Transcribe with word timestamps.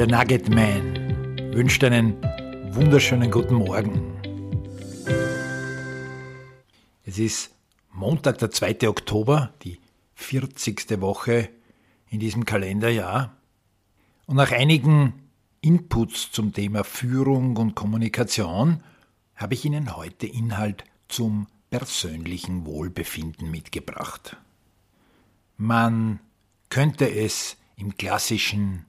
der 0.00 0.06
Nugget 0.06 0.48
Man, 0.48 1.52
wünscht 1.52 1.84
einen 1.84 2.14
wunderschönen 2.74 3.30
guten 3.30 3.56
Morgen. 3.56 4.00
Es 7.04 7.18
ist 7.18 7.54
Montag, 7.92 8.38
der 8.38 8.50
2. 8.50 8.88
Oktober, 8.88 9.52
die 9.62 9.78
40. 10.14 11.02
Woche 11.02 11.50
in 12.08 12.18
diesem 12.18 12.46
Kalenderjahr. 12.46 13.36
Und 14.24 14.36
nach 14.36 14.52
einigen 14.52 15.12
Inputs 15.60 16.32
zum 16.32 16.54
Thema 16.54 16.82
Führung 16.82 17.58
und 17.58 17.74
Kommunikation 17.74 18.82
habe 19.34 19.52
ich 19.52 19.66
Ihnen 19.66 19.96
heute 19.96 20.26
Inhalt 20.26 20.84
zum 21.08 21.46
persönlichen 21.68 22.64
Wohlbefinden 22.64 23.50
mitgebracht. 23.50 24.38
Man 25.58 26.20
könnte 26.70 27.14
es 27.14 27.58
im 27.76 27.98
klassischen 27.98 28.86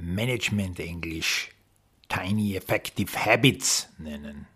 Management-Englisch 0.00 1.50
Tiny 2.08 2.56
Effective 2.56 3.24
Habits 3.24 3.88
nennen. 3.98 4.46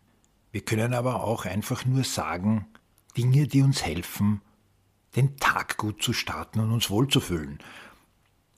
Wir 0.50 0.62
können 0.62 0.94
aber 0.94 1.22
auch 1.22 1.44
einfach 1.44 1.84
nur 1.84 2.04
sagen, 2.04 2.66
Dinge, 3.16 3.46
die 3.46 3.62
uns 3.62 3.84
helfen, 3.84 4.40
den 5.16 5.36
Tag 5.36 5.76
gut 5.76 6.02
zu 6.02 6.12
starten 6.12 6.60
und 6.60 6.72
uns 6.72 6.90
wohlzufühlen. 6.90 7.58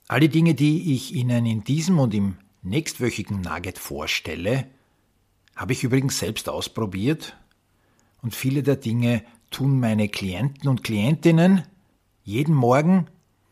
Alle 0.07 0.29
Dinge, 0.29 0.55
die 0.55 0.95
ich 0.95 1.13
Ihnen 1.13 1.45
in 1.45 1.63
diesem 1.63 1.99
und 1.99 2.13
im 2.13 2.37
nächstwöchigen 2.63 3.41
Nugget 3.41 3.77
vorstelle, 3.77 4.67
habe 5.55 5.73
ich 5.73 5.83
übrigens 5.83 6.19
selbst 6.19 6.49
ausprobiert 6.49 7.35
und 8.21 8.35
viele 8.35 8.63
der 8.63 8.77
Dinge 8.77 9.23
tun 9.51 9.79
meine 9.79 10.07
Klienten 10.07 10.69
und 10.69 10.83
Klientinnen 10.83 11.63
jeden 12.23 12.55
Morgen 12.55 13.07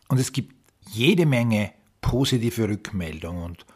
und 0.08 0.18
es 0.18 0.32
gibt 0.32 0.54
jede 0.90 1.26
Menge 1.26 1.72
positive 2.06 2.68
Rückmeldungen 2.68 3.42
und 3.42 3.66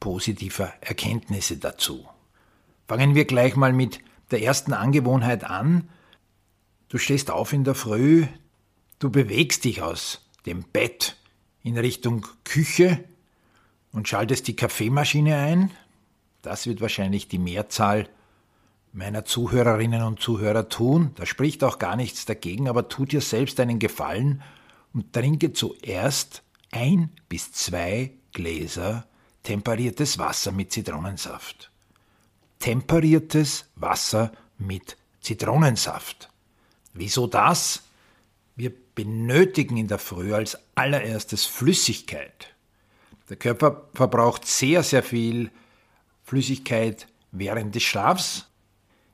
positiver 0.00 0.70
Erkenntnisse 0.82 1.56
dazu. 1.56 2.06
Fangen 2.86 3.14
wir 3.14 3.24
gleich 3.24 3.56
mal 3.56 3.72
mit 3.72 4.00
der 4.30 4.42
ersten 4.42 4.74
Angewohnheit 4.74 5.44
an. 5.44 5.88
Du 6.90 6.98
stehst 6.98 7.30
auf 7.30 7.54
in 7.54 7.64
der 7.64 7.74
Früh, 7.74 8.26
du 8.98 9.08
bewegst 9.08 9.64
dich 9.64 9.80
aus 9.80 10.28
dem 10.44 10.62
Bett 10.62 11.16
in 11.62 11.78
Richtung 11.78 12.26
Küche 12.44 13.02
und 13.92 14.08
schaltest 14.08 14.46
die 14.48 14.56
Kaffeemaschine 14.56 15.36
ein. 15.36 15.70
Das 16.42 16.66
wird 16.66 16.82
wahrscheinlich 16.82 17.28
die 17.28 17.38
Mehrzahl 17.38 18.10
meiner 18.92 19.24
Zuhörerinnen 19.24 20.02
und 20.02 20.20
Zuhörer 20.20 20.68
tun. 20.68 21.12
Da 21.14 21.24
spricht 21.24 21.64
auch 21.64 21.78
gar 21.78 21.96
nichts 21.96 22.26
dagegen, 22.26 22.68
aber 22.68 22.90
tu 22.90 23.06
dir 23.06 23.22
selbst 23.22 23.58
einen 23.58 23.78
Gefallen 23.78 24.42
und 24.92 25.14
trinke 25.14 25.54
zuerst 25.54 26.42
ein 26.70 27.10
bis 27.28 27.52
zwei 27.52 28.12
Gläser 28.32 29.06
temperiertes 29.42 30.18
Wasser 30.18 30.52
mit 30.52 30.72
Zitronensaft. 30.72 31.70
Temperiertes 32.58 33.66
Wasser 33.76 34.32
mit 34.58 34.96
Zitronensaft. 35.20 36.28
Wieso 36.92 37.26
das? 37.26 37.82
Wir 38.56 38.72
benötigen 38.94 39.76
in 39.76 39.88
der 39.88 39.98
Früh 39.98 40.34
als 40.34 40.58
allererstes 40.74 41.46
Flüssigkeit. 41.46 42.54
Der 43.28 43.36
Körper 43.36 43.88
verbraucht 43.94 44.46
sehr, 44.46 44.82
sehr 44.82 45.02
viel 45.02 45.50
Flüssigkeit 46.24 47.06
während 47.32 47.74
des 47.74 47.84
Schlafs. 47.84 48.46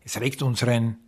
Es 0.05 0.21
regt 0.21 0.43
unseren 0.43 0.99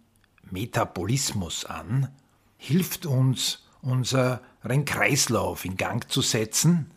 Metabolismus 0.50 1.64
an, 1.64 2.14
hilft 2.56 3.06
uns, 3.06 3.67
unseren 3.82 4.40
Kreislauf 4.84 5.64
in 5.64 5.76
Gang 5.76 6.10
zu 6.10 6.20
setzen 6.20 6.90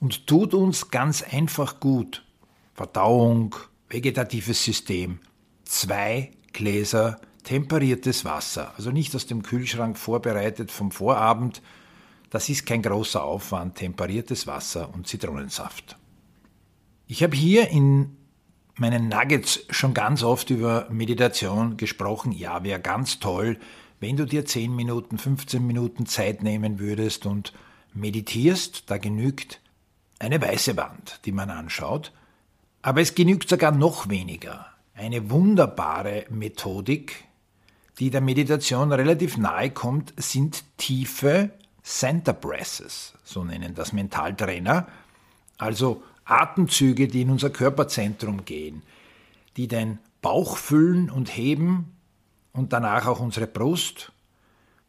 und 0.00 0.26
tut 0.26 0.54
uns 0.54 0.90
ganz 0.90 1.22
einfach 1.22 1.80
gut. 1.80 2.24
Verdauung, 2.74 3.54
vegetatives 3.88 4.62
System. 4.62 5.20
Zwei 5.64 6.32
Gläser 6.52 7.20
temperiertes 7.46 8.24
Wasser, 8.24 8.72
also 8.76 8.90
nicht 8.90 9.14
aus 9.14 9.26
dem 9.26 9.42
Kühlschrank 9.42 9.96
vorbereitet 9.96 10.72
vom 10.72 10.90
Vorabend. 10.90 11.62
Das 12.28 12.48
ist 12.48 12.66
kein 12.66 12.82
großer 12.82 13.22
Aufwand, 13.22 13.76
temperiertes 13.76 14.48
Wasser 14.48 14.92
und 14.92 15.06
Zitronensaft. 15.06 15.96
Ich 17.06 17.22
habe 17.22 17.36
hier 17.36 17.68
in 17.68 18.16
meinen 18.74 19.08
Nuggets 19.08 19.60
schon 19.70 19.94
ganz 19.94 20.24
oft 20.24 20.50
über 20.50 20.88
Meditation 20.90 21.76
gesprochen. 21.76 22.32
Ja, 22.32 22.64
wäre 22.64 22.80
ganz 22.80 23.20
toll, 23.20 23.60
wenn 24.00 24.16
du 24.16 24.26
dir 24.26 24.44
10 24.44 24.74
Minuten, 24.74 25.18
15 25.18 25.66
Minuten 25.66 26.06
Zeit 26.06 26.42
nehmen 26.42 26.78
würdest 26.78 27.26
und 27.26 27.52
meditierst. 27.94 28.90
Da 28.90 28.98
genügt 28.98 29.60
eine 30.18 30.40
weiße 30.40 30.76
Wand, 30.76 31.20
die 31.24 31.32
man 31.32 31.50
anschaut. 31.50 32.12
Aber 32.82 33.00
es 33.00 33.14
genügt 33.14 33.48
sogar 33.48 33.72
noch 33.72 34.08
weniger. 34.08 34.66
Eine 34.94 35.30
wunderbare 35.30 36.26
Methodik, 36.30 37.24
die 37.98 38.10
der 38.10 38.20
Meditation 38.20 38.92
relativ 38.92 39.36
nahe 39.36 39.70
kommt, 39.70 40.14
sind 40.16 40.64
tiefe 40.76 41.50
Center 41.82 42.32
Breaths, 42.32 43.14
so 43.24 43.44
nennen 43.44 43.74
das 43.74 43.92
Mentaltrainer, 43.92 44.88
also 45.56 46.02
Atemzüge, 46.24 47.08
die 47.08 47.22
in 47.22 47.30
unser 47.30 47.50
Körperzentrum 47.50 48.44
gehen, 48.44 48.82
die 49.56 49.68
den 49.68 49.98
Bauch 50.20 50.56
füllen 50.56 51.10
und 51.10 51.36
heben 51.36 51.95
und 52.56 52.72
danach 52.72 53.06
auch 53.06 53.20
unsere 53.20 53.46
Brust, 53.46 54.12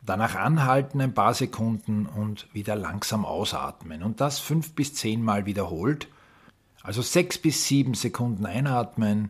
danach 0.02 0.36
anhalten 0.36 1.02
ein 1.02 1.14
paar 1.14 1.34
Sekunden 1.34 2.06
und 2.06 2.48
wieder 2.54 2.76
langsam 2.76 3.26
ausatmen. 3.26 4.04
Und 4.04 4.22
das 4.22 4.40
fünf 4.40 4.74
bis 4.74 4.94
zehnmal 4.94 5.46
wiederholt, 5.46 6.08
also 6.82 7.02
sechs 7.02 7.38
bis 7.38 7.68
sieben 7.68 7.94
Sekunden 7.94 8.46
einatmen, 8.46 9.30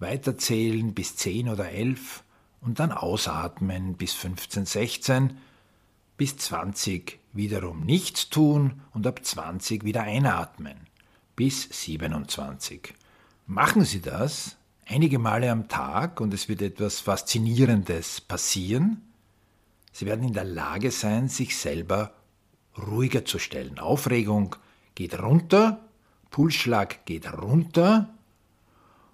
weiterzählen 0.00 0.92
bis 0.94 1.16
zehn 1.16 1.48
oder 1.48 1.70
elf 1.70 2.24
und 2.60 2.80
dann 2.80 2.92
ausatmen 2.92 3.94
bis 3.94 4.14
15, 4.14 4.66
16, 4.66 5.38
bis 6.16 6.36
20 6.36 7.18
wiederum 7.32 7.80
nichts 7.80 8.28
tun 8.28 8.82
und 8.92 9.06
ab 9.06 9.24
20 9.24 9.84
wieder 9.84 10.02
einatmen 10.02 10.76
bis 11.36 11.68
27. 11.70 12.94
Machen 13.46 13.84
Sie 13.84 14.00
das 14.00 14.57
einige 14.88 15.18
Male 15.18 15.50
am 15.50 15.68
Tag 15.68 16.20
und 16.20 16.32
es 16.34 16.48
wird 16.48 16.62
etwas 16.62 17.00
Faszinierendes 17.00 18.20
passieren. 18.20 19.02
Sie 19.92 20.06
werden 20.06 20.26
in 20.26 20.32
der 20.32 20.44
Lage 20.44 20.90
sein, 20.90 21.28
sich 21.28 21.56
selber 21.56 22.14
ruhiger 22.76 23.24
zu 23.24 23.38
stellen. 23.38 23.78
Aufregung 23.78 24.56
geht 24.94 25.20
runter, 25.20 25.80
Pulsschlag 26.30 27.04
geht 27.04 27.32
runter 27.32 28.14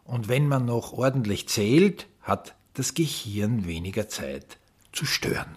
und 0.04 0.28
wenn 0.28 0.48
man 0.48 0.64
noch 0.64 0.92
ordentlich 0.92 1.48
zählt, 1.48 2.06
hat 2.22 2.54
das 2.74 2.94
Gehirn 2.94 3.66
weniger 3.66 4.08
Zeit 4.08 4.58
zu 4.92 5.06
stören. 5.06 5.56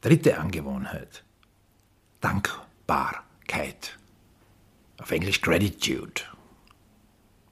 Dritte 0.00 0.38
Angewohnheit. 0.38 1.24
Dankbarkeit. 2.20 3.98
Auf 4.98 5.10
Englisch 5.10 5.40
Gratitude. 5.40 6.22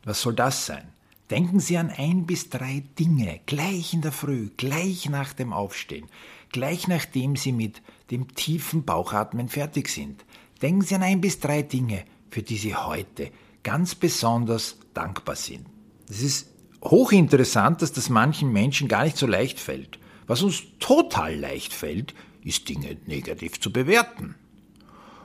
Was 0.04 0.20
soll 0.20 0.34
das 0.34 0.66
sein? 0.66 0.91
Denken 1.32 1.60
Sie 1.60 1.78
an 1.78 1.88
ein 1.88 2.26
bis 2.26 2.50
drei 2.50 2.84
Dinge 2.98 3.40
gleich 3.46 3.94
in 3.94 4.02
der 4.02 4.12
Früh, 4.12 4.50
gleich 4.58 5.08
nach 5.08 5.32
dem 5.32 5.54
Aufstehen, 5.54 6.04
gleich 6.50 6.88
nachdem 6.88 7.36
Sie 7.36 7.52
mit 7.52 7.80
dem 8.10 8.34
tiefen 8.34 8.84
Bauchatmen 8.84 9.48
fertig 9.48 9.88
sind. 9.88 10.26
Denken 10.60 10.82
Sie 10.82 10.94
an 10.94 11.02
ein 11.02 11.22
bis 11.22 11.40
drei 11.40 11.62
Dinge, 11.62 12.04
für 12.28 12.42
die 12.42 12.58
Sie 12.58 12.74
heute 12.74 13.30
ganz 13.62 13.94
besonders 13.94 14.76
dankbar 14.92 15.36
sind. 15.36 15.64
Das 16.06 16.20
ist 16.20 16.50
hochinteressant, 16.84 17.80
dass 17.80 17.92
das 17.92 18.10
manchen 18.10 18.52
Menschen 18.52 18.86
gar 18.86 19.04
nicht 19.04 19.16
so 19.16 19.26
leicht 19.26 19.58
fällt. 19.58 19.98
Was 20.26 20.42
uns 20.42 20.62
total 20.80 21.34
leicht 21.34 21.72
fällt, 21.72 22.12
ist 22.44 22.68
Dinge 22.68 22.98
negativ 23.06 23.58
zu 23.58 23.72
bewerten 23.72 24.34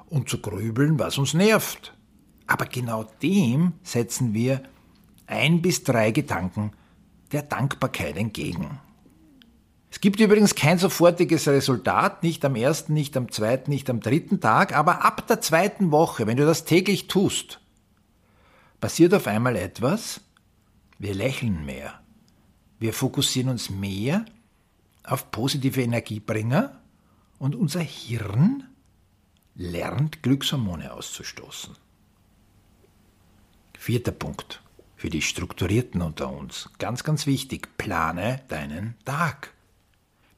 und 0.05 0.29
zu 0.29 0.39
grübeln, 0.39 0.99
was 0.99 1.17
uns 1.17 1.33
nervt. 1.33 1.93
Aber 2.45 2.65
genau 2.65 3.03
dem 3.21 3.73
setzen 3.83 4.33
wir 4.33 4.63
ein 5.27 5.61
bis 5.61 5.83
drei 5.83 6.11
Gedanken 6.11 6.71
der 7.31 7.43
Dankbarkeit 7.43 8.17
entgegen. 8.17 8.79
Es 9.89 10.01
gibt 10.01 10.19
übrigens 10.19 10.55
kein 10.55 10.77
sofortiges 10.79 11.47
Resultat, 11.47 12.23
nicht 12.23 12.43
am 12.45 12.55
ersten, 12.55 12.93
nicht 12.93 13.15
am 13.15 13.31
zweiten, 13.31 13.71
nicht 13.71 13.89
am 13.89 13.99
dritten 13.99 14.39
Tag, 14.39 14.75
aber 14.75 15.03
ab 15.05 15.27
der 15.27 15.41
zweiten 15.41 15.91
Woche, 15.91 16.27
wenn 16.27 16.37
du 16.37 16.45
das 16.45 16.65
täglich 16.65 17.07
tust, 17.07 17.59
passiert 18.79 19.13
auf 19.13 19.27
einmal 19.27 19.55
etwas, 19.55 20.21
wir 20.99 21.13
lächeln 21.13 21.65
mehr. 21.65 21.99
Wir 22.79 22.93
fokussieren 22.93 23.49
uns 23.49 23.69
mehr 23.69 24.25
auf 25.03 25.31
positive 25.31 25.81
Energiebringer 25.81 26.79
und 27.39 27.55
unser 27.55 27.81
Hirn 27.81 28.63
lernt 29.55 30.21
Glückshormone 30.21 30.93
auszustoßen. 30.93 31.75
Vierter 33.77 34.11
Punkt 34.11 34.61
für 34.97 35.09
die 35.09 35.21
Strukturierten 35.21 36.01
unter 36.01 36.29
uns. 36.29 36.69
Ganz, 36.79 37.03
ganz 37.03 37.27
wichtig. 37.27 37.77
Plane 37.77 38.41
deinen 38.49 38.95
Tag. 39.05 39.53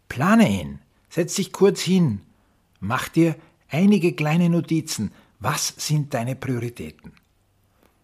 Plane 0.09 0.49
ihn. 0.49 0.79
Setz 1.09 1.35
dich 1.35 1.51
kurz 1.51 1.81
hin. 1.81 2.21
Mach 2.79 3.07
dir 3.07 3.35
einige 3.69 4.13
kleine 4.13 4.49
Notizen. 4.49 5.11
Was 5.39 5.73
sind 5.77 6.13
deine 6.13 6.35
Prioritäten? 6.35 7.13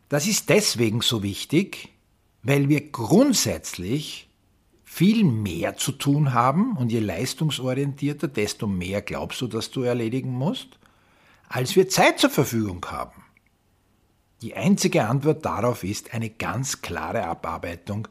Das 0.08 0.28
ist 0.28 0.50
deswegen 0.50 1.02
so 1.02 1.22
wichtig, 1.22 1.90
weil 2.42 2.70
wir 2.70 2.90
grundsätzlich 2.90 4.30
viel 4.86 5.26
mehr 5.26 5.76
zu 5.76 5.92
tun 5.92 6.34
haben 6.34 6.78
und 6.78 6.90
je 6.90 7.00
leistungsorientierter, 7.00 8.30
desto 8.30 8.66
mehr 8.66 9.02
glaubst 9.02 9.42
du, 9.42 9.48
dass 9.48 9.72
du 9.72 9.82
erledigen 9.82 10.32
musst, 10.32 10.80
als 11.50 11.76
wir 11.76 11.90
Zeit 11.90 12.20
zur 12.20 12.30
Verfügung 12.30 12.86
haben. 12.90 13.25
Die 14.46 14.56
einzige 14.56 15.08
Antwort 15.08 15.44
darauf 15.44 15.84
ist 15.84 16.14
eine 16.14 16.30
ganz 16.30 16.84
klare 16.84 17.26
Abarbeitung 17.26 18.08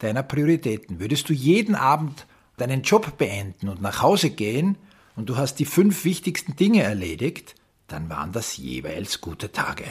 deiner 0.00 0.24
Prioritäten. 0.24 0.98
Würdest 0.98 1.28
du 1.28 1.32
jeden 1.32 1.76
Abend 1.76 2.26
deinen 2.56 2.82
Job 2.82 3.16
beenden 3.18 3.68
und 3.68 3.80
nach 3.80 4.02
Hause 4.02 4.30
gehen 4.30 4.78
und 5.14 5.28
du 5.28 5.36
hast 5.36 5.60
die 5.60 5.64
fünf 5.64 6.04
wichtigsten 6.04 6.56
Dinge 6.56 6.82
erledigt, 6.82 7.54
dann 7.86 8.10
waren 8.10 8.32
das 8.32 8.56
jeweils 8.56 9.20
gute 9.20 9.52
Tage. 9.52 9.84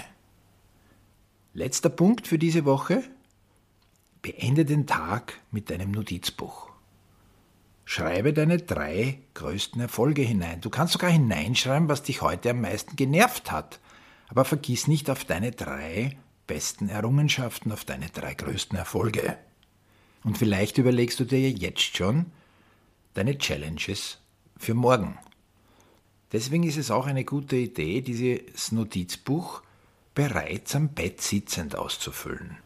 Letzter 1.53 1.87
Punkt 1.87 2.27
für 2.27 2.37
diese 2.37 2.65
Woche. 2.65 3.01
Beende 4.21 4.65
den 4.65 4.87
Tag 4.87 5.39
mit 5.49 5.69
deinem 5.69 5.91
Notizbuch. 5.91 6.71
Schreibe 7.85 8.33
deine 8.33 8.57
drei 8.57 9.19
größten 9.33 9.79
Erfolge 9.79 10.23
hinein. 10.23 10.59
Du 10.59 10.69
kannst 10.69 10.91
sogar 10.91 11.09
hineinschreiben, 11.09 11.87
was 11.87 12.03
dich 12.03 12.21
heute 12.21 12.49
am 12.49 12.59
meisten 12.59 12.97
genervt 12.97 13.49
hat. 13.49 13.79
Aber 14.27 14.45
vergiss 14.45 14.87
nicht 14.87 15.09
auf 15.09 15.25
deine 15.25 15.51
drei 15.51 16.17
besten 16.47 16.89
Errungenschaften, 16.89 17.71
auf 17.71 17.85
deine 17.85 18.09
drei 18.09 18.33
größten 18.33 18.77
Erfolge. 18.77 19.37
Und 20.23 20.37
vielleicht 20.37 20.77
überlegst 20.77 21.19
du 21.19 21.25
dir 21.25 21.49
jetzt 21.51 21.95
schon 21.95 22.27
deine 23.13 23.37
Challenges 23.37 24.19
für 24.57 24.73
morgen. 24.73 25.17
Deswegen 26.31 26.63
ist 26.63 26.77
es 26.77 26.91
auch 26.91 27.05
eine 27.05 27.23
gute 27.23 27.55
Idee, 27.55 28.01
dieses 28.01 28.71
Notizbuch 28.71 29.61
bereits 30.15 30.75
am 30.75 30.89
Bett 30.89 31.21
sitzend 31.21 31.75
auszufüllen. 31.75 32.57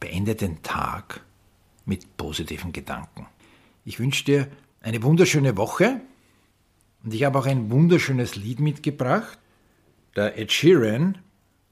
Beende 0.00 0.34
den 0.34 0.62
Tag 0.62 1.22
mit 1.84 2.16
positiven 2.16 2.72
Gedanken. 2.72 3.26
Ich 3.84 3.98
wünsche 3.98 4.24
dir 4.24 4.48
eine 4.80 5.02
wunderschöne 5.02 5.56
Woche 5.56 6.00
und 7.02 7.12
ich 7.12 7.24
habe 7.24 7.38
auch 7.38 7.46
ein 7.46 7.70
wunderschönes 7.70 8.36
Lied 8.36 8.60
mitgebracht. 8.60 9.38
Der 10.18 10.36
Ed 10.36 10.50
Sheeran 10.50 11.18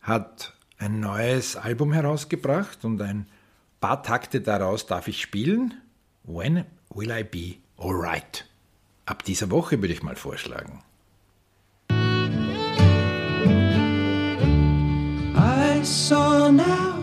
hat 0.00 0.54
ein 0.78 1.00
neues 1.00 1.56
Album 1.56 1.92
herausgebracht 1.92 2.84
und 2.84 3.02
ein 3.02 3.26
paar 3.80 4.04
Takte 4.04 4.40
daraus 4.40 4.86
darf 4.86 5.08
ich 5.08 5.20
spielen. 5.20 5.74
When 6.22 6.64
will 6.94 7.10
I 7.10 7.24
be 7.24 7.56
alright? 7.76 8.46
Ab 9.04 9.24
dieser 9.24 9.50
Woche 9.50 9.82
würde 9.82 9.92
ich 9.92 10.04
mal 10.04 10.14
vorschlagen. 10.14 10.84
I 15.34 15.82
saw 15.82 16.48
now 16.52 16.95